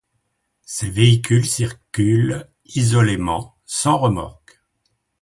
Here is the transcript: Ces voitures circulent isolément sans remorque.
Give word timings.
Ces 0.63 0.89
voitures 0.89 1.45
circulent 1.45 2.49
isolément 2.65 3.55
sans 3.67 3.99
remorque. 3.99 4.59